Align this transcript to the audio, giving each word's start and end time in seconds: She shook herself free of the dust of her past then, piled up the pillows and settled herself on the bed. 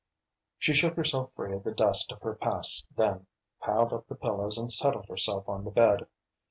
She 0.57 0.73
shook 0.73 0.95
herself 0.95 1.29
free 1.35 1.53
of 1.53 1.61
the 1.63 1.71
dust 1.75 2.11
of 2.11 2.23
her 2.23 2.33
past 2.33 2.87
then, 2.97 3.27
piled 3.59 3.93
up 3.93 4.07
the 4.07 4.15
pillows 4.15 4.57
and 4.57 4.71
settled 4.71 5.05
herself 5.07 5.47
on 5.47 5.63
the 5.63 5.69
bed. 5.69 6.07